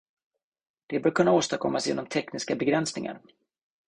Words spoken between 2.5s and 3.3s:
begränsningar.